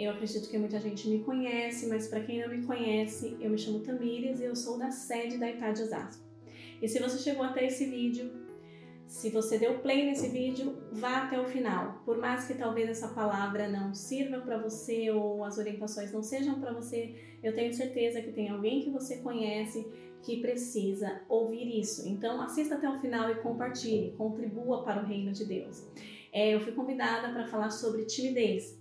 Eu 0.00 0.12
acredito 0.12 0.48
que 0.48 0.56
muita 0.56 0.80
gente 0.80 1.06
me 1.08 1.18
conhece, 1.18 1.86
mas 1.86 2.08
para 2.08 2.20
quem 2.20 2.40
não 2.40 2.48
me 2.48 2.64
conhece, 2.64 3.36
eu 3.38 3.50
me 3.50 3.58
chamo 3.58 3.80
Tamires 3.80 4.40
e 4.40 4.44
eu 4.44 4.56
sou 4.56 4.78
da 4.78 4.90
sede 4.90 5.36
da 5.36 5.50
Itade 5.50 5.82
Osasco. 5.82 6.24
E 6.80 6.88
se 6.88 6.98
você 6.98 7.18
chegou 7.18 7.44
até 7.44 7.66
esse 7.66 7.84
vídeo, 7.84 8.32
se 9.06 9.28
você 9.28 9.58
deu 9.58 9.80
play 9.80 10.06
nesse 10.06 10.30
vídeo, 10.30 10.78
vá 10.90 11.24
até 11.24 11.38
o 11.38 11.44
final. 11.44 12.00
Por 12.06 12.16
mais 12.16 12.46
que 12.46 12.54
talvez 12.54 12.88
essa 12.88 13.08
palavra 13.08 13.68
não 13.68 13.92
sirva 13.92 14.40
para 14.40 14.56
você 14.56 15.10
ou 15.10 15.44
as 15.44 15.58
orientações 15.58 16.10
não 16.10 16.22
sejam 16.22 16.58
para 16.58 16.72
você, 16.72 17.14
eu 17.42 17.54
tenho 17.54 17.74
certeza 17.74 18.22
que 18.22 18.32
tem 18.32 18.48
alguém 18.48 18.80
que 18.80 18.88
você 18.88 19.18
conhece 19.18 19.86
que 20.22 20.40
precisa 20.40 21.20
ouvir 21.28 21.78
isso. 21.78 22.08
Então, 22.08 22.40
assista 22.40 22.76
até 22.76 22.88
o 22.88 22.98
final 23.00 23.30
e 23.30 23.34
compartilhe, 23.42 24.12
contribua 24.12 24.82
para 24.82 25.02
o 25.02 25.04
reino 25.04 25.32
de 25.32 25.44
Deus. 25.44 25.86
É, 26.32 26.54
eu 26.54 26.60
fui 26.60 26.72
convidada 26.72 27.30
para 27.34 27.46
falar 27.48 27.68
sobre 27.68 28.06
timidez. 28.06 28.79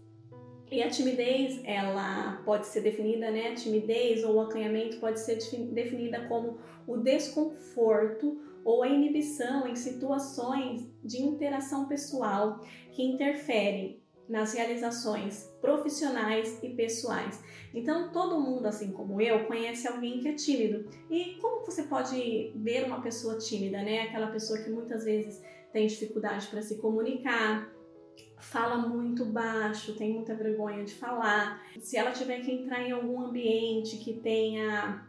E 0.72 0.84
a 0.84 0.90
timidez, 0.90 1.62
ela 1.64 2.42
pode 2.46 2.68
ser 2.68 2.82
definida, 2.82 3.32
né? 3.32 3.50
A 3.50 3.56
timidez 3.56 4.24
ou 4.24 4.36
o 4.36 4.42
acanhamento 4.42 4.98
pode 4.98 5.20
ser 5.20 5.40
definida 5.72 6.28
como 6.28 6.60
o 6.86 6.98
desconforto 6.98 8.40
ou 8.64 8.84
a 8.84 8.88
inibição 8.88 9.68
em 9.68 9.76
situações 9.76 10.88
de 11.04 11.22
interação 11.22 11.88
pessoal 11.88 12.60
que 12.92 13.02
interferem 13.02 14.00
nas 14.28 14.54
realizações 14.54 15.52
profissionais 15.60 16.62
e 16.62 16.70
pessoais. 16.70 17.44
Então, 17.74 18.12
todo 18.12 18.40
mundo, 18.40 18.68
assim 18.68 18.92
como 18.92 19.20
eu, 19.20 19.46
conhece 19.46 19.88
alguém 19.88 20.20
que 20.20 20.28
é 20.28 20.34
tímido. 20.34 20.88
E 21.10 21.36
como 21.42 21.66
você 21.66 21.84
pode 21.84 22.52
ver 22.56 22.86
uma 22.86 23.02
pessoa 23.02 23.40
tímida, 23.40 23.82
né? 23.82 24.02
Aquela 24.02 24.28
pessoa 24.28 24.60
que 24.60 24.70
muitas 24.70 25.04
vezes 25.04 25.42
tem 25.74 25.88
dificuldade 25.88 26.46
para 26.48 26.62
se 26.62 26.76
comunicar, 26.78 27.72
fala 28.40 28.78
muito 28.78 29.26
baixo, 29.26 29.96
tem 29.96 30.14
muita 30.14 30.34
vergonha 30.34 30.84
de 30.84 30.94
falar. 30.94 31.62
Se 31.80 31.98
ela 31.98 32.12
tiver 32.12 32.40
que 32.40 32.52
entrar 32.52 32.82
em 32.82 32.92
algum 32.92 33.22
ambiente 33.22 33.98
que 33.98 34.14
tenha 34.14 35.06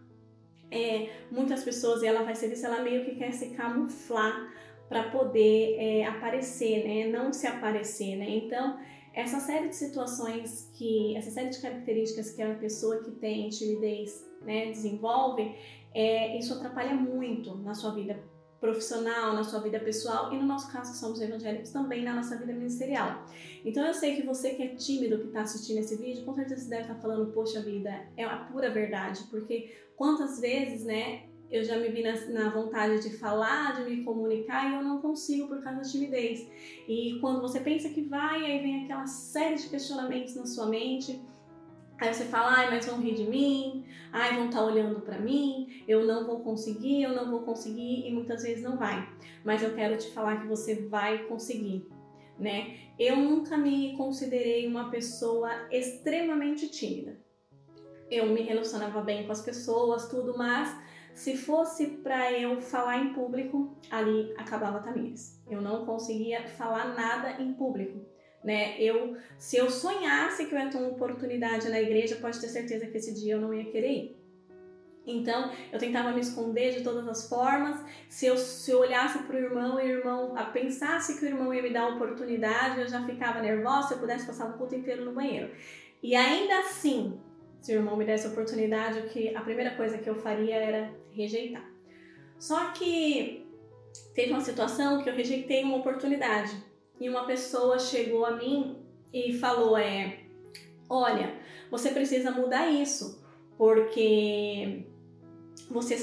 é, 0.70 1.10
muitas 1.30 1.62
pessoas 1.62 2.02
e 2.02 2.06
ela 2.06 2.22
vai 2.22 2.34
ser 2.34 2.48
vista, 2.48 2.66
ela 2.66 2.82
meio 2.82 3.04
que 3.04 3.14
quer 3.14 3.32
se 3.32 3.50
camuflar 3.50 4.52
para 4.88 5.10
poder 5.10 5.76
é, 5.78 6.04
aparecer, 6.04 6.84
né? 6.84 7.06
Não 7.08 7.32
se 7.32 7.46
aparecer, 7.46 8.16
né? 8.16 8.28
Então, 8.28 8.78
essa 9.14 9.38
série 9.38 9.68
de 9.68 9.76
situações 9.76 10.70
que, 10.76 11.16
essa 11.16 11.30
série 11.30 11.50
de 11.50 11.60
características 11.60 12.32
que 12.32 12.42
a 12.42 12.54
pessoa 12.54 13.02
que 13.02 13.12
tem 13.12 13.48
timidez, 13.48 14.28
né, 14.42 14.66
desenvolve, 14.66 15.54
é, 15.94 16.38
isso 16.38 16.54
atrapalha 16.54 16.94
muito 16.94 17.56
na 17.58 17.74
sua 17.74 17.94
vida 17.94 18.20
profissional, 18.60 19.32
na 19.32 19.42
sua 19.42 19.60
vida 19.60 19.80
pessoal 19.80 20.32
e 20.32 20.36
no 20.36 20.44
nosso 20.44 20.70
caso 20.70 20.92
que 20.92 20.98
somos 20.98 21.20
evangélicos 21.20 21.70
também 21.70 22.04
na 22.04 22.14
nossa 22.14 22.36
vida 22.36 22.52
ministerial. 22.52 23.24
Então 23.64 23.86
eu 23.86 23.94
sei 23.94 24.16
que 24.16 24.22
você 24.22 24.50
que 24.50 24.62
é 24.62 24.68
tímido 24.74 25.18
que 25.18 25.28
está 25.28 25.42
assistindo 25.42 25.78
esse 25.78 25.96
vídeo, 25.96 26.24
com 26.24 26.34
certeza 26.34 26.68
deve 26.68 26.82
estar 26.82 26.94
tá 26.94 27.00
falando, 27.00 27.32
poxa 27.32 27.62
vida, 27.62 27.90
é 28.16 28.24
a 28.24 28.36
pura 28.36 28.70
verdade, 28.70 29.24
porque 29.30 29.74
quantas 29.96 30.40
vezes, 30.40 30.84
né, 30.84 31.24
eu 31.50 31.64
já 31.64 31.76
me 31.76 31.88
vi 31.88 32.02
na, 32.02 32.14
na, 32.28 32.50
vontade 32.50 33.02
de 33.02 33.16
falar, 33.16 33.82
de 33.82 33.90
me 33.90 34.04
comunicar 34.04 34.70
e 34.70 34.76
eu 34.76 34.82
não 34.82 35.00
consigo 35.00 35.48
por 35.48 35.60
causa 35.62 35.80
da 35.80 35.84
timidez. 35.84 36.46
E 36.86 37.18
quando 37.20 37.40
você 37.40 37.58
pensa 37.58 37.88
que 37.88 38.02
vai, 38.02 38.44
aí 38.44 38.62
vem 38.62 38.84
aquela 38.84 39.06
série 39.06 39.56
de 39.56 39.68
questionamentos 39.68 40.36
na 40.36 40.46
sua 40.46 40.66
mente 40.66 41.20
Aí 42.00 42.14
você 42.14 42.24
fala, 42.24 42.56
ai, 42.56 42.70
mas 42.70 42.86
vão 42.86 42.98
rir 42.98 43.14
de 43.14 43.24
mim, 43.24 43.79
ai, 44.12 44.36
vão 44.36 44.46
estar 44.46 44.58
tá 44.58 44.64
olhando 44.64 45.00
para 45.00 45.18
mim, 45.18 45.82
eu 45.86 46.04
não 46.04 46.26
vou 46.26 46.40
conseguir, 46.40 47.02
eu 47.02 47.14
não 47.14 47.30
vou 47.30 47.42
conseguir, 47.42 48.06
e 48.06 48.12
muitas 48.12 48.42
vezes 48.42 48.62
não 48.62 48.76
vai. 48.76 49.08
Mas 49.44 49.62
eu 49.62 49.74
quero 49.74 49.96
te 49.96 50.10
falar 50.10 50.40
que 50.40 50.46
você 50.46 50.86
vai 50.86 51.24
conseguir, 51.24 51.88
né? 52.38 52.76
Eu 52.98 53.16
nunca 53.16 53.56
me 53.56 53.96
considerei 53.96 54.66
uma 54.66 54.90
pessoa 54.90 55.50
extremamente 55.70 56.68
tímida. 56.68 57.18
Eu 58.10 58.26
me 58.26 58.42
relacionava 58.42 59.00
bem 59.00 59.24
com 59.24 59.32
as 59.32 59.40
pessoas, 59.40 60.08
tudo, 60.08 60.36
mas 60.36 60.76
se 61.14 61.36
fosse 61.36 61.86
para 61.86 62.32
eu 62.32 62.60
falar 62.60 62.98
em 62.98 63.12
público, 63.12 63.76
ali 63.90 64.32
acabava 64.36 64.80
Tamires. 64.80 65.40
Eu 65.48 65.60
não 65.60 65.84
conseguia 65.84 66.48
falar 66.48 66.94
nada 66.94 67.40
em 67.40 67.52
público 67.52 68.04
né? 68.42 68.80
Eu, 68.80 69.16
se 69.38 69.56
eu 69.56 69.70
sonhasse 69.70 70.46
que 70.46 70.54
eu 70.54 70.58
ia 70.58 70.70
ter 70.70 70.78
uma 70.78 70.88
oportunidade 70.88 71.68
na 71.68 71.80
igreja, 71.80 72.16
pode 72.16 72.40
ter 72.40 72.48
certeza 72.48 72.86
que 72.86 72.96
esse 72.96 73.14
dia 73.14 73.34
eu 73.34 73.40
não 73.40 73.52
ia 73.52 73.70
querer 73.70 73.92
ir. 73.92 74.20
Então, 75.06 75.50
eu 75.72 75.78
tentava 75.78 76.12
me 76.12 76.20
esconder 76.20 76.76
de 76.76 76.82
todas 76.82 77.06
as 77.08 77.28
formas. 77.28 77.80
Se 78.08 78.26
eu, 78.26 78.36
se 78.36 78.70
eu 78.70 78.80
olhasse 78.80 79.18
para 79.20 79.36
o 79.36 79.38
irmão 79.38 79.80
e 79.80 79.84
o 79.84 79.98
irmão 79.98 80.34
pensasse 80.52 81.18
que 81.18 81.24
o 81.24 81.28
irmão 81.28 81.52
ia 81.52 81.62
me 81.62 81.70
dar 81.70 81.88
oportunidade, 81.88 82.80
eu 82.80 82.88
já 82.88 83.04
ficava 83.04 83.40
nervosa 83.40 83.88
se 83.88 83.94
eu 83.94 83.98
pudesse 83.98 84.26
passar 84.26 84.50
o 84.50 84.58
culto 84.58 84.74
inteiro 84.74 85.04
no 85.04 85.12
banheiro. 85.12 85.50
E 86.02 86.14
ainda 86.14 86.60
assim, 86.60 87.18
se 87.60 87.72
o 87.72 87.76
irmão 87.76 87.96
me 87.96 88.04
desse 88.04 88.26
oportunidade, 88.26 89.08
que 89.08 89.34
a 89.34 89.40
primeira 89.40 89.74
coisa 89.74 89.98
que 89.98 90.08
eu 90.08 90.14
faria 90.14 90.56
era 90.56 90.94
rejeitar. 91.10 91.68
Só 92.38 92.70
que 92.72 93.46
teve 94.14 94.32
uma 94.32 94.40
situação 94.40 95.02
que 95.02 95.10
eu 95.10 95.14
rejeitei 95.14 95.62
uma 95.62 95.78
oportunidade 95.78 96.69
e 97.00 97.08
uma 97.08 97.24
pessoa 97.24 97.78
chegou 97.78 98.26
a 98.26 98.32
mim 98.32 98.76
e 99.12 99.32
falou 99.38 99.76
é, 99.76 100.18
olha, 100.88 101.34
você 101.70 101.90
precisa 101.90 102.30
mudar 102.30 102.70
isso, 102.70 103.24
porque 103.56 104.84
você, 105.70 105.96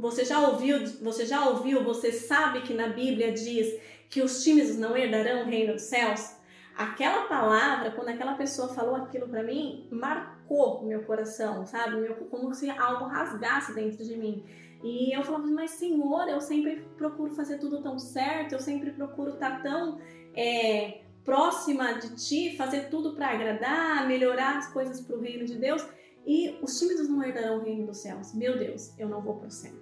você 0.00 0.24
já 0.24 0.40
ouviu, 0.48 0.86
você 1.02 1.26
já 1.26 1.48
ouviu, 1.48 1.84
você 1.84 2.10
sabe 2.10 2.62
que 2.62 2.72
na 2.72 2.88
Bíblia 2.88 3.32
diz 3.32 3.78
que 4.08 4.22
os 4.22 4.42
tímidos 4.42 4.76
não 4.76 4.96
herdarão 4.96 5.42
o 5.42 5.44
reino 5.44 5.74
dos 5.74 5.82
céus? 5.82 6.36
Aquela 6.76 7.24
palavra, 7.24 7.90
quando 7.90 8.08
aquela 8.08 8.34
pessoa 8.34 8.68
falou 8.68 8.94
aquilo 8.94 9.28
para 9.28 9.42
mim, 9.42 9.88
marcou 9.90 10.84
meu 10.84 11.02
coração, 11.02 11.66
sabe? 11.66 11.96
Meu, 11.96 12.14
como 12.14 12.54
se 12.54 12.70
algo 12.70 13.06
rasgasse 13.06 13.74
dentro 13.74 14.04
de 14.04 14.16
mim. 14.16 14.44
E 14.84 15.12
eu 15.12 15.24
falava, 15.24 15.48
mas 15.48 15.72
Senhor, 15.72 16.28
eu 16.28 16.40
sempre 16.40 16.86
procuro 16.96 17.34
fazer 17.34 17.58
tudo 17.58 17.82
tão 17.82 17.98
certo, 17.98 18.52
eu 18.52 18.60
sempre 18.60 18.92
procuro 18.92 19.30
estar 19.30 19.56
tá 19.56 19.62
tão 19.62 19.98
é, 20.38 21.00
próxima 21.24 21.94
de 21.94 22.14
ti, 22.14 22.56
fazer 22.56 22.88
tudo 22.88 23.14
para 23.16 23.30
agradar, 23.30 24.06
melhorar 24.06 24.58
as 24.58 24.72
coisas 24.72 25.00
para 25.00 25.16
o 25.16 25.20
reino 25.20 25.44
de 25.44 25.56
Deus. 25.56 25.84
E 26.24 26.56
os 26.62 26.78
tímidos 26.78 27.08
não 27.08 27.24
herdarão 27.24 27.58
o 27.58 27.64
reino 27.64 27.86
dos 27.86 27.98
céus. 27.98 28.32
Meu 28.34 28.56
Deus, 28.56 28.96
eu 28.98 29.08
não 29.08 29.20
vou 29.20 29.36
para 29.36 29.48
o 29.48 29.50
céu. 29.50 29.72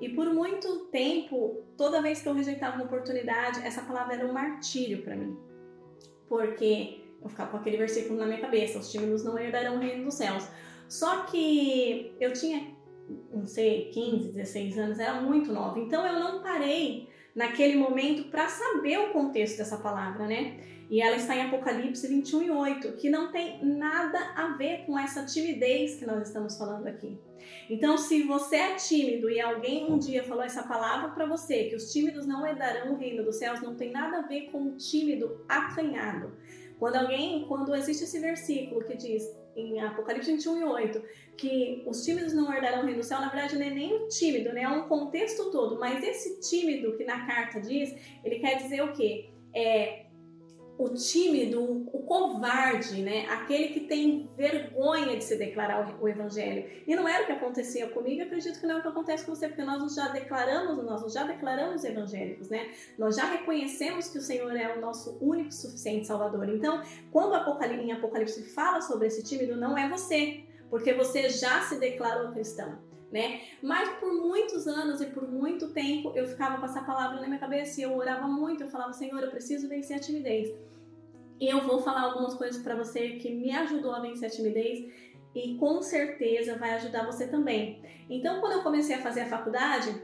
E 0.00 0.08
por 0.08 0.26
muito 0.34 0.86
tempo, 0.86 1.62
toda 1.76 2.02
vez 2.02 2.20
que 2.20 2.28
eu 2.28 2.34
rejeitava 2.34 2.76
uma 2.76 2.86
oportunidade, 2.86 3.64
essa 3.64 3.82
palavra 3.82 4.14
era 4.14 4.26
um 4.26 4.32
martírio 4.32 5.02
para 5.02 5.14
mim. 5.14 5.36
Porque 6.28 7.00
eu 7.22 7.28
ficava 7.28 7.52
com 7.52 7.56
aquele 7.58 7.76
versículo 7.76 8.18
na 8.18 8.26
minha 8.26 8.40
cabeça: 8.40 8.78
os 8.78 8.90
tímidos 8.90 9.22
não 9.22 9.38
herdarão 9.38 9.76
o 9.76 9.78
reino 9.78 10.04
dos 10.04 10.14
céus. 10.14 10.48
Só 10.88 11.22
que 11.24 12.14
eu 12.18 12.32
tinha, 12.32 12.74
não 13.32 13.46
sei, 13.46 13.90
15, 13.90 14.32
16 14.32 14.78
anos, 14.78 14.98
era 14.98 15.20
muito 15.20 15.52
nova. 15.52 15.78
Então 15.78 16.04
eu 16.04 16.18
não 16.18 16.42
parei 16.42 17.08
naquele 17.34 17.76
momento 17.76 18.24
para 18.30 18.48
saber 18.48 18.98
o 18.98 19.10
contexto 19.10 19.58
dessa 19.58 19.76
palavra, 19.76 20.26
né? 20.26 20.58
E 20.90 21.00
ela 21.00 21.16
está 21.16 21.34
em 21.34 21.42
Apocalipse 21.42 22.06
21 22.06 22.42
e 22.42 22.50
8, 22.50 22.92
que 22.92 23.08
não 23.10 23.32
tem 23.32 23.64
nada 23.64 24.18
a 24.36 24.48
ver 24.56 24.84
com 24.84 24.98
essa 24.98 25.24
timidez 25.24 25.96
que 25.96 26.06
nós 26.06 26.28
estamos 26.28 26.56
falando 26.56 26.86
aqui. 26.86 27.18
Então, 27.68 27.96
se 27.96 28.22
você 28.22 28.56
é 28.56 28.74
tímido 28.76 29.30
e 29.30 29.40
alguém 29.40 29.90
um 29.90 29.98
dia 29.98 30.22
falou 30.22 30.44
essa 30.44 30.62
palavra 30.62 31.10
para 31.10 31.26
você, 31.26 31.64
que 31.64 31.74
os 31.74 31.92
tímidos 31.92 32.26
não 32.26 32.46
herdarão 32.46 32.92
o 32.92 32.96
reino 32.96 33.24
dos 33.24 33.36
céus, 33.36 33.60
não 33.60 33.74
tem 33.74 33.90
nada 33.90 34.18
a 34.18 34.22
ver 34.22 34.50
com 34.50 34.68
o 34.68 34.76
tímido 34.76 35.44
acanhado. 35.48 36.32
Quando 36.78 36.96
alguém, 36.96 37.46
quando 37.48 37.74
existe 37.74 38.04
esse 38.04 38.18
versículo 38.18 38.84
que 38.84 38.96
diz 38.96 39.24
em 39.56 39.80
Apocalipse 39.80 40.30
21 40.32 40.60
e 40.60 40.64
8, 40.64 41.02
que 41.36 41.82
os 41.86 42.04
tímidos 42.04 42.32
não 42.32 42.52
herdarão 42.52 42.82
o 42.82 42.84
reino 42.84 43.00
do 43.00 43.04
céu, 43.04 43.20
na 43.20 43.28
verdade 43.28 43.56
não 43.56 43.66
é 43.66 43.70
nem 43.70 43.94
o 43.94 44.08
tímido, 44.08 44.52
né? 44.52 44.62
É 44.62 44.68
um 44.68 44.88
contexto 44.88 45.50
todo. 45.50 45.78
Mas 45.78 46.02
esse 46.02 46.40
tímido 46.40 46.96
que 46.96 47.04
na 47.04 47.26
carta 47.26 47.60
diz, 47.60 47.94
ele 48.24 48.38
quer 48.38 48.56
dizer 48.56 48.82
o 48.82 48.92
quê? 48.92 49.30
É 49.52 50.03
o 50.76 50.88
tímido, 50.88 51.86
o 51.92 52.02
covarde, 52.02 53.00
né? 53.02 53.26
Aquele 53.30 53.68
que 53.68 53.80
tem 53.80 54.28
vergonha 54.36 55.16
de 55.16 55.22
se 55.22 55.36
declarar 55.36 55.96
o 56.00 56.08
evangelho. 56.08 56.68
E 56.86 56.96
não 56.96 57.06
era 57.06 57.22
o 57.22 57.26
que 57.26 57.32
acontecia 57.32 57.88
comigo, 57.88 58.22
acredito 58.22 58.58
que 58.58 58.66
não 58.66 58.76
é 58.76 58.78
o 58.78 58.82
que 58.82 58.88
acontece 58.88 59.24
com 59.24 59.34
você, 59.34 59.46
porque 59.48 59.62
nós 59.62 59.94
já 59.94 60.08
declaramos, 60.08 60.84
nós 60.84 61.12
já 61.12 61.24
declaramos 61.24 61.84
evangélicos, 61.84 62.48
né? 62.48 62.70
Nós 62.98 63.16
já 63.16 63.24
reconhecemos 63.24 64.08
que 64.08 64.18
o 64.18 64.22
Senhor 64.22 64.54
é 64.56 64.76
o 64.76 64.80
nosso 64.80 65.16
único 65.20 65.52
suficiente 65.52 66.06
Salvador. 66.06 66.48
Então, 66.48 66.82
quando 67.12 67.34
em 67.72 67.92
Apocalipse 67.92 68.42
fala 68.54 68.80
sobre 68.80 69.06
esse 69.06 69.22
tímido, 69.22 69.56
não 69.56 69.78
é 69.78 69.88
você, 69.88 70.44
porque 70.70 70.92
você 70.92 71.28
já 71.28 71.60
se 71.62 71.78
declarou 71.78 72.32
cristão 72.32 72.93
né? 73.14 73.42
Mas 73.62 73.88
por 74.00 74.12
muitos 74.12 74.66
anos 74.66 75.00
e 75.00 75.06
por 75.06 75.30
muito 75.30 75.68
tempo 75.68 76.12
eu 76.16 76.26
ficava 76.26 76.58
com 76.58 76.66
essa 76.66 76.82
palavra 76.82 77.20
na 77.20 77.28
minha 77.28 77.38
cabeça 77.38 77.80
e 77.80 77.84
eu 77.84 77.96
orava 77.96 78.26
muito, 78.26 78.64
eu 78.64 78.68
falava, 78.68 78.92
Senhor, 78.92 79.22
eu 79.22 79.30
preciso 79.30 79.68
vencer 79.68 79.96
a 79.96 80.00
timidez. 80.00 80.52
E 81.40 81.48
eu 81.48 81.60
vou 81.60 81.80
falar 81.80 82.02
algumas 82.02 82.34
coisas 82.34 82.60
para 82.60 82.74
você 82.74 83.10
que 83.10 83.32
me 83.32 83.52
ajudou 83.52 83.94
a 83.94 84.00
vencer 84.00 84.26
a 84.26 84.30
timidez 84.32 84.92
e 85.32 85.54
com 85.54 85.80
certeza 85.80 86.58
vai 86.58 86.74
ajudar 86.74 87.06
você 87.06 87.28
também. 87.28 87.80
Então, 88.10 88.40
quando 88.40 88.54
eu 88.54 88.62
comecei 88.64 88.96
a 88.96 89.02
fazer 89.02 89.20
a 89.20 89.28
faculdade, 89.28 89.94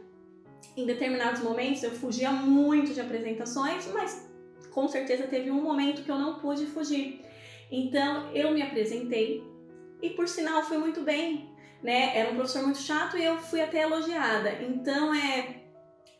em 0.76 0.86
determinados 0.86 1.42
momentos 1.42 1.82
eu 1.82 1.90
fugia 1.90 2.30
muito 2.30 2.94
de 2.94 3.00
apresentações, 3.00 3.88
mas 3.92 4.30
com 4.70 4.86
certeza 4.86 5.24
teve 5.24 5.50
um 5.50 5.60
momento 5.60 6.04
que 6.04 6.10
eu 6.10 6.18
não 6.18 6.38
pude 6.38 6.64
fugir. 6.66 7.24
Então 7.72 8.30
eu 8.32 8.52
me 8.52 8.62
apresentei 8.62 9.42
e 10.00 10.10
por 10.10 10.28
sinal 10.28 10.62
foi 10.62 10.78
muito 10.78 11.02
bem, 11.02 11.49
né? 11.82 12.16
Era 12.16 12.30
um 12.30 12.36
professor 12.36 12.62
muito 12.62 12.78
chato 12.78 13.16
e 13.16 13.24
eu 13.24 13.38
fui 13.38 13.60
até 13.60 13.82
elogiada. 13.82 14.52
Então 14.62 15.14
é 15.14 15.60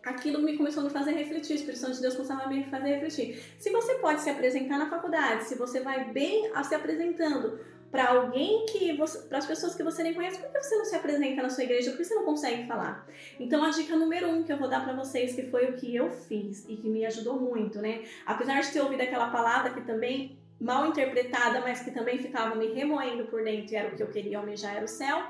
aquilo 0.05 0.41
me 0.41 0.57
começou 0.57 0.83
a 0.83 0.85
me 0.85 0.91
fazer 0.91 1.12
refletir, 1.12 1.53
o 1.53 1.57
Espírito 1.57 1.79
Santo 1.79 1.97
de 1.97 2.01
Deus 2.01 2.15
começava 2.15 2.45
a 2.45 2.49
me 2.49 2.65
fazer 2.65 2.95
refletir. 2.95 3.43
Se 3.59 3.71
você 3.71 3.97
pode 3.97 4.21
se 4.23 4.31
apresentar 4.31 4.79
na 4.79 4.89
faculdade, 4.89 5.45
se 5.45 5.55
você 5.57 5.81
vai 5.81 6.11
bem 6.12 6.51
se 6.65 6.75
apresentando 6.75 7.61
para 7.91 8.09
alguém 8.11 8.67
que 8.67 8.97
para 9.29 9.39
as 9.39 9.47
pessoas 9.47 9.75
que 9.75 9.83
você 9.83 10.03
nem 10.03 10.15
conhece, 10.15 10.39
por 10.39 10.51
que 10.51 10.62
você 10.62 10.77
não 10.77 10.85
se 10.85 10.95
apresenta 10.95 11.43
na 11.43 11.51
sua 11.51 11.65
igreja? 11.65 11.91
Por 11.91 11.99
que 11.99 12.05
você 12.05 12.15
não 12.15 12.25
consegue 12.25 12.67
falar? 12.67 13.06
Então 13.39 13.65
a 13.65 13.71
dica 13.71 13.97
número 13.97 14.31
um 14.31 14.45
que 14.45 14.53
eu 14.53 14.56
vou 14.56 14.69
dar 14.69 14.85
para 14.85 14.95
vocês, 14.95 15.35
que 15.35 15.43
foi 15.43 15.67
o 15.67 15.77
que 15.77 15.95
eu 15.95 16.11
fiz 16.11 16.65
e 16.69 16.77
que 16.77 16.89
me 16.89 17.05
ajudou 17.05 17.39
muito, 17.39 17.81
né? 17.81 18.05
Apesar 18.25 18.61
de 18.61 18.71
ter 18.71 18.81
ouvido 18.81 19.03
aquela 19.03 19.31
palavra 19.31 19.73
que 19.75 19.81
também 19.81 20.40
mal 20.61 20.87
interpretada, 20.87 21.61
mas 21.61 21.81
que 21.81 21.91
também 21.91 22.19
ficava 22.19 22.55
me 22.55 22.73
remoendo 22.73 23.25
por 23.27 23.43
dentro 23.43 23.73
e 23.73 23.77
era 23.77 23.89
o 23.89 23.97
que 23.97 24.03
eu 24.03 24.11
queria 24.11 24.39
almejar, 24.39 24.77
era 24.77 24.85
o 24.85 24.89
céu, 24.89 25.23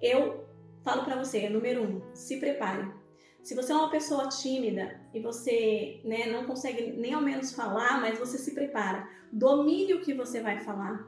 eu 0.00 0.46
falo 0.82 1.04
para 1.04 1.16
você, 1.16 1.48
número 1.48 1.82
um, 1.82 2.02
se 2.14 2.38
prepare. 2.38 2.90
Se 3.42 3.54
você 3.54 3.72
é 3.72 3.74
uma 3.74 3.90
pessoa 3.90 4.28
tímida 4.28 5.00
e 5.12 5.20
você 5.20 6.00
né, 6.04 6.26
não 6.26 6.44
consegue 6.44 6.92
nem 6.92 7.12
ao 7.12 7.20
menos 7.20 7.52
falar, 7.52 8.00
mas 8.00 8.18
você 8.18 8.38
se 8.38 8.54
prepara, 8.54 9.08
domine 9.32 9.94
o 9.94 10.00
que 10.00 10.14
você 10.14 10.40
vai 10.40 10.60
falar, 10.60 11.04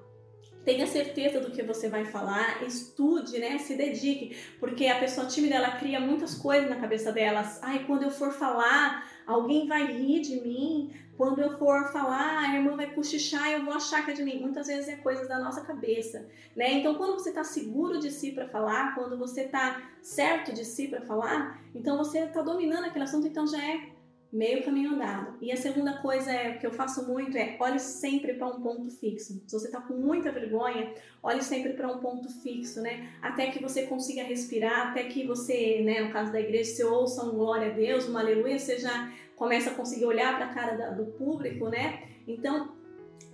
tenha 0.65 0.87
certeza 0.87 1.41
do 1.41 1.51
que 1.51 1.63
você 1.63 1.89
vai 1.89 2.05
falar, 2.07 2.63
estude, 2.65 3.39
né? 3.39 3.59
Se 3.59 3.77
dedique, 3.77 4.37
porque 4.59 4.87
a 4.87 4.99
pessoa 4.99 5.27
tímida 5.27 5.57
ela 5.57 5.73
cria 5.73 6.01
muitas 6.01 6.35
coisas 6.35 6.69
na 6.69 6.77
cabeça 6.77 7.13
dela. 7.13 7.43
Ai, 7.63 7.85
quando 7.87 8.05
eu 8.05 8.11
for 8.11 8.33
falar, 8.33 9.07
alguém 9.27 9.67
vai 9.67 9.87
rir 9.87 10.21
de 10.21 10.41
mim. 10.41 10.93
Quando 11.17 11.41
eu 11.41 11.57
for 11.59 11.93
falar, 11.93 12.39
a 12.39 12.57
irmã 12.57 12.77
vai 12.77 12.93
cochichar 12.93 13.49
e 13.49 13.53
eu 13.53 13.65
vou 13.65 13.75
achar 13.75 14.05
que 14.05 14.11
é 14.11 14.15
de 14.15 14.25
mim. 14.25 14.41
Muitas 14.41 14.67
vezes 14.67 14.89
é 14.89 14.97
coisas 14.97 15.29
da 15.29 15.39
nossa 15.39 15.61
cabeça, 15.61 16.27
né? 16.57 16.73
Então, 16.73 16.97
quando 16.97 17.15
você 17.15 17.29
está 17.29 17.45
seguro 17.45 18.01
de 18.01 18.11
si 18.11 18.33
para 18.33 18.49
falar, 18.49 18.95
quando 18.97 19.17
você 19.17 19.43
está 19.43 19.81
certo 20.03 20.53
de 20.53 20.65
si 20.65 20.89
para 20.89 21.03
falar, 21.03 21.63
então 21.75 21.97
você 21.97 22.19
está 22.21 22.43
dominando 22.43 22.87
aquele 22.87 23.05
assunto, 23.05 23.29
então 23.29 23.47
já 23.47 23.63
é 23.65 23.94
meio 24.35 24.65
caminho 24.65 24.95
andado. 24.95 25.37
E 25.41 25.53
a 25.53 25.57
segunda 25.57 25.99
coisa 25.99 26.33
é 26.33 26.55
que 26.55 26.67
eu 26.67 26.73
faço 26.73 27.07
muito 27.07 27.39
é 27.39 27.57
olhe 27.61 27.79
sempre 27.79 28.35
para 28.35 28.49
um 28.49 28.61
ponto 28.61 28.91
fixo. 28.91 29.41
Se 29.47 29.53
você 29.53 29.67
está 29.67 29.81
com 29.81 29.95
muita 29.95 30.33
vergonha, 30.33 30.93
olhe 31.23 31.41
sempre 31.41 31.75
para 31.75 31.87
um 31.87 32.01
ponto 32.01 32.29
fixo, 32.43 32.83
né? 32.83 33.13
Até 33.23 33.53
que 33.53 33.63
você 33.63 33.87
consiga 33.87 34.25
respirar, 34.25 34.89
até 34.89 35.05
que 35.05 35.25
você, 35.25 35.83
né, 35.83 36.01
no 36.01 36.13
caso 36.13 36.33
da 36.33 36.41
igreja, 36.41 36.75
você 36.75 36.85
ouça 36.85 37.25
um 37.25 37.31
glória 37.31 37.71
a 37.71 37.75
Deus, 37.75 38.09
um 38.09 38.19
aleluia, 38.19 38.59
você 38.59 38.77
já 38.77 39.13
começa 39.37 39.71
a 39.71 39.75
conseguir 39.75 40.05
olhar 40.05 40.37
para 40.37 40.47
a 40.47 40.55
cara 40.55 40.91
do 40.91 41.07
público, 41.13 41.69
né? 41.69 42.03
Então, 42.27 42.75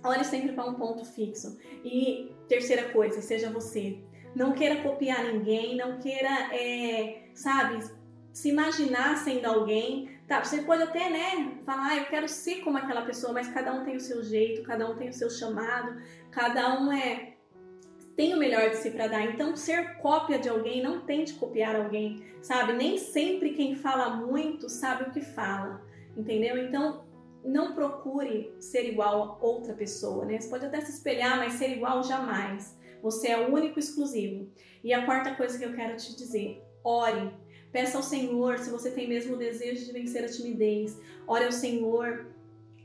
olhe 0.03 0.23
sempre 0.23 0.51
para 0.53 0.69
um 0.69 0.75
ponto 0.75 1.03
fixo. 1.03 1.57
E 1.83 2.31
terceira 2.47 2.89
coisa, 2.89 3.21
seja 3.21 3.49
você. 3.49 3.97
Não 4.35 4.53
queira 4.53 4.83
copiar 4.83 5.33
ninguém, 5.33 5.75
não 5.75 5.97
queira, 5.97 6.55
é, 6.55 7.23
sabe, 7.33 7.83
se 8.31 8.49
imaginar 8.49 9.17
sendo 9.17 9.45
alguém, 9.45 10.09
tá? 10.31 10.41
Você 10.41 10.61
pode 10.61 10.81
até, 10.81 11.09
né, 11.09 11.57
falar, 11.65 11.87
ah, 11.87 11.97
eu 11.97 12.05
quero 12.05 12.25
ser 12.29 12.61
como 12.61 12.77
aquela 12.77 13.01
pessoa, 13.01 13.33
mas 13.33 13.49
cada 13.49 13.73
um 13.73 13.83
tem 13.83 13.97
o 13.97 13.99
seu 13.99 14.23
jeito, 14.23 14.63
cada 14.63 14.89
um 14.89 14.95
tem 14.95 15.09
o 15.09 15.13
seu 15.13 15.29
chamado, 15.29 16.01
cada 16.31 16.79
um 16.79 16.89
é 16.89 17.33
tem 18.15 18.33
o 18.33 18.37
melhor 18.37 18.69
de 18.69 18.77
si 18.77 18.91
para 18.91 19.07
dar. 19.07 19.23
Então, 19.23 19.55
ser 19.57 19.97
cópia 19.97 20.39
de 20.39 20.47
alguém, 20.47 20.81
não 20.81 21.01
tente 21.01 21.33
copiar 21.33 21.75
alguém, 21.75 22.23
sabe? 22.41 22.71
Nem 22.73 22.97
sempre 22.97 23.53
quem 23.53 23.75
fala 23.75 24.15
muito 24.15 24.69
sabe 24.69 25.03
o 25.03 25.11
que 25.11 25.21
fala, 25.21 25.81
entendeu? 26.15 26.57
Então, 26.57 27.03
não 27.43 27.73
procure 27.73 28.53
ser 28.59 28.87
igual 28.87 29.21
a 29.41 29.45
outra 29.45 29.73
pessoa, 29.73 30.23
né? 30.23 30.39
Você 30.39 30.49
pode 30.49 30.65
até 30.65 30.79
se 30.79 30.91
espelhar, 30.91 31.37
mas 31.37 31.53
ser 31.53 31.71
igual 31.71 32.03
jamais. 32.03 32.77
Você 33.01 33.29
é 33.29 33.47
único 33.47 33.79
exclusivo. 33.79 34.49
E 34.83 34.93
a 34.93 35.05
quarta 35.05 35.35
coisa 35.35 35.57
que 35.57 35.65
eu 35.65 35.73
quero 35.73 35.97
te 35.97 36.15
dizer, 36.15 36.61
ore 36.83 37.33
Peça 37.71 37.97
ao 37.97 38.03
Senhor 38.03 38.59
se 38.59 38.69
você 38.69 38.91
tem 38.91 39.07
mesmo 39.07 39.35
o 39.35 39.37
desejo 39.37 39.85
de 39.85 39.91
vencer 39.91 40.23
a 40.25 40.27
timidez. 40.27 40.99
Ore 41.25 41.45
ao 41.45 41.51
Senhor. 41.51 42.27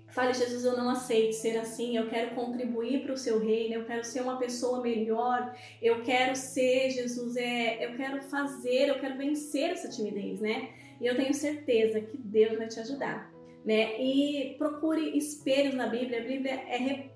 Fale, 0.08 0.32
Jesus, 0.32 0.64
eu 0.64 0.76
não 0.76 0.88
aceito 0.88 1.34
ser 1.34 1.58
assim. 1.58 1.96
Eu 1.96 2.08
quero 2.08 2.34
contribuir 2.34 3.02
para 3.02 3.12
o 3.12 3.16
seu 3.16 3.38
reino. 3.38 3.74
Eu 3.74 3.84
quero 3.84 4.04
ser 4.04 4.20
uma 4.20 4.38
pessoa 4.38 4.80
melhor. 4.80 5.54
Eu 5.82 6.02
quero 6.02 6.36
ser, 6.36 6.90
Jesus, 6.90 7.36
é, 7.36 7.84
eu 7.84 7.96
quero 7.96 8.22
fazer, 8.22 8.88
eu 8.88 8.98
quero 8.98 9.18
vencer 9.18 9.70
essa 9.70 9.88
timidez, 9.88 10.40
né? 10.40 10.70
E 11.00 11.06
eu 11.06 11.16
tenho 11.16 11.34
certeza 11.34 12.00
que 12.00 12.16
Deus 12.16 12.56
vai 12.56 12.68
te 12.68 12.80
ajudar, 12.80 13.30
né? 13.64 14.00
E 14.00 14.54
procure 14.56 15.18
espelhos 15.18 15.74
na 15.74 15.88
Bíblia. 15.88 16.20
A 16.20 16.24
Bíblia 16.24 16.52
é 16.68 16.76
repleta 16.76 17.15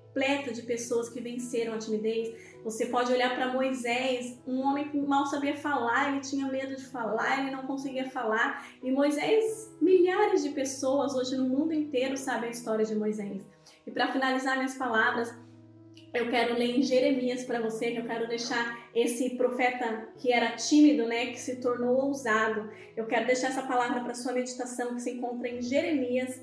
de 0.53 0.61
pessoas 0.63 1.09
que 1.09 1.21
venceram 1.21 1.73
a 1.73 1.77
timidez 1.77 2.33
você 2.63 2.85
pode 2.85 3.11
olhar 3.11 3.35
para 3.35 3.47
Moisés, 3.47 4.39
um 4.45 4.61
homem 4.61 4.87
que 4.87 4.97
mal 4.99 5.25
sabia 5.25 5.55
falar, 5.55 6.11
ele 6.11 6.21
tinha 6.21 6.47
medo 6.47 6.75
de 6.75 6.85
falar, 6.85 7.39
ele 7.39 7.51
não 7.51 7.63
conseguia 7.63 8.09
falar. 8.09 8.67
E 8.83 8.91
Moisés, 8.91 9.75
milhares 9.81 10.43
de 10.43 10.49
pessoas 10.49 11.15
hoje 11.15 11.35
no 11.35 11.49
mundo 11.49 11.73
inteiro 11.73 12.15
sabem 12.15 12.49
a 12.49 12.51
história 12.51 12.85
de 12.85 12.95
Moisés. 12.95 13.41
E 13.85 13.89
para 13.89 14.11
finalizar 14.11 14.57
minhas 14.57 14.75
palavras, 14.75 15.33
eu 16.13 16.29
quero 16.29 16.53
ler 16.53 16.77
em 16.77 16.83
Jeremias 16.83 17.43
para 17.43 17.61
você, 17.61 17.91
que 17.91 17.97
eu 17.97 18.05
quero 18.05 18.27
deixar 18.27 18.89
esse 18.93 19.31
profeta 19.31 20.09
que 20.17 20.31
era 20.31 20.51
tímido, 20.51 21.07
né, 21.07 21.27
que 21.27 21.39
se 21.39 21.55
tornou 21.55 21.95
ousado. 21.95 22.69
Eu 22.95 23.07
quero 23.07 23.25
deixar 23.25 23.47
essa 23.47 23.63
palavra 23.63 24.01
para 24.01 24.13
sua 24.13 24.33
meditação 24.33 24.93
que 24.93 25.01
se 25.01 25.11
encontra 25.11 25.47
em 25.47 25.61
Jeremias 25.61 26.39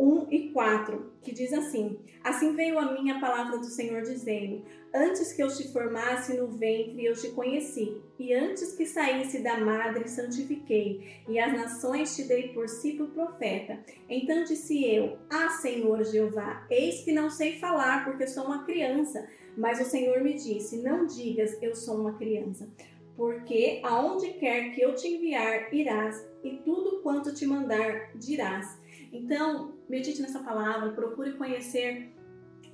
1 0.00 0.28
e 0.30 0.50
4, 0.50 1.12
que 1.22 1.30
diz 1.30 1.52
assim: 1.52 1.98
Assim 2.24 2.56
veio 2.56 2.78
a 2.78 2.92
minha 2.92 3.20
palavra 3.20 3.58
do 3.58 3.66
Senhor 3.66 4.00
dizendo: 4.02 4.64
Antes 4.94 5.34
que 5.34 5.42
eu 5.42 5.48
te 5.48 5.70
formasse 5.70 6.36
no 6.38 6.48
ventre, 6.48 7.04
eu 7.04 7.14
te 7.14 7.28
conheci, 7.32 8.00
e 8.18 8.32
antes 8.32 8.72
que 8.72 8.86
saísse 8.86 9.42
da 9.42 9.58
madre, 9.58 10.08
santifiquei, 10.08 11.22
e 11.28 11.38
as 11.38 11.52
nações 11.52 12.16
te 12.16 12.24
dei 12.24 12.48
por 12.48 12.66
si 12.68 12.94
por 12.94 13.08
profeta. 13.08 13.78
Então 14.08 14.42
disse 14.44 14.82
eu: 14.84 15.18
Ah, 15.28 15.50
Senhor 15.50 16.02
Jeová, 16.04 16.66
eis 16.70 17.04
que 17.04 17.12
não 17.12 17.28
sei 17.28 17.58
falar, 17.58 18.04
porque 18.04 18.26
sou 18.26 18.44
uma 18.44 18.64
criança. 18.64 19.28
Mas 19.56 19.80
o 19.80 19.84
Senhor 19.84 20.22
me 20.22 20.32
disse: 20.32 20.78
Não 20.78 21.04
digas, 21.04 21.60
eu 21.60 21.74
sou 21.74 21.96
uma 21.96 22.16
criança 22.16 22.66
porque 23.16 23.80
aonde 23.82 24.32
quer 24.34 24.70
que 24.70 24.80
eu 24.80 24.94
te 24.94 25.06
enviar, 25.06 25.74
irás, 25.74 26.26
e 26.42 26.56
tudo 26.64 27.02
quanto 27.02 27.34
te 27.34 27.44
mandar, 27.44 28.12
dirás. 28.14 28.79
Então, 29.12 29.74
medite 29.88 30.22
nessa 30.22 30.40
palavra, 30.40 30.90
procure 30.90 31.32
conhecer 31.32 32.12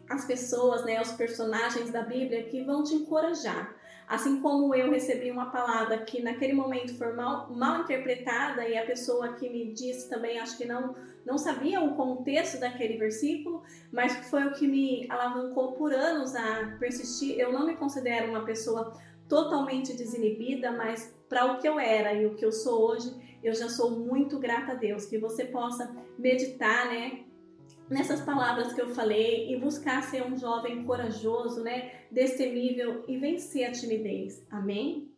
as 0.08 0.24
pessoas, 0.24 0.84
né, 0.84 1.00
os 1.00 1.12
personagens 1.12 1.90
da 1.90 2.02
Bíblia 2.02 2.44
que 2.44 2.62
vão 2.62 2.82
te 2.82 2.94
encorajar. 2.94 3.74
Assim 4.06 4.40
como 4.40 4.72
eu 4.72 4.90
recebi 4.90 5.32
uma 5.32 5.50
palavra 5.50 5.98
que 5.98 6.22
naquele 6.22 6.52
momento 6.52 6.96
foi 6.96 7.12
mal, 7.12 7.50
mal 7.50 7.80
interpretada 7.80 8.68
e 8.68 8.78
a 8.78 8.86
pessoa 8.86 9.32
que 9.32 9.48
me 9.48 9.72
disse 9.72 10.08
também, 10.08 10.38
acho 10.38 10.56
que 10.56 10.64
não, 10.64 10.94
não 11.24 11.36
sabia 11.36 11.80
o 11.80 11.96
contexto 11.96 12.60
daquele 12.60 12.98
versículo, 12.98 13.64
mas 13.90 14.14
foi 14.30 14.44
o 14.44 14.52
que 14.52 14.68
me 14.68 15.10
alavancou 15.10 15.72
por 15.72 15.92
anos 15.92 16.36
a 16.36 16.76
persistir. 16.78 17.36
Eu 17.36 17.52
não 17.52 17.66
me 17.66 17.74
considero 17.74 18.30
uma 18.30 18.44
pessoa 18.44 18.92
totalmente 19.28 19.92
desinibida, 19.96 20.70
mas 20.70 21.12
para 21.28 21.52
o 21.52 21.58
que 21.58 21.68
eu 21.68 21.80
era 21.80 22.14
e 22.14 22.26
o 22.26 22.36
que 22.36 22.44
eu 22.44 22.52
sou 22.52 22.88
hoje, 22.88 23.12
eu 23.46 23.54
já 23.54 23.68
sou 23.68 23.90
muito 23.90 24.38
grata 24.38 24.72
a 24.72 24.74
Deus. 24.74 25.06
Que 25.06 25.18
você 25.18 25.44
possa 25.44 25.94
meditar, 26.18 26.88
né? 26.88 27.24
Nessas 27.88 28.20
palavras 28.20 28.72
que 28.72 28.80
eu 28.80 28.88
falei 28.88 29.52
e 29.52 29.60
buscar 29.60 30.02
ser 30.02 30.24
um 30.24 30.36
jovem 30.36 30.84
corajoso, 30.84 31.62
né? 31.62 31.92
Destemível 32.10 33.04
e 33.06 33.16
vencer 33.16 33.64
a 33.64 33.72
timidez. 33.72 34.44
Amém? 34.50 35.15